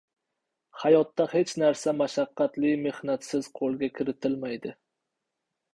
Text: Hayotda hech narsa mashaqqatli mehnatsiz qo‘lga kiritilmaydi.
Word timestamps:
Hayotda 0.83 1.27
hech 1.33 1.53
narsa 1.63 1.93
mashaqqatli 1.99 2.73
mehnatsiz 2.87 3.53
qo‘lga 3.61 3.95
kiritilmaydi. 4.01 4.75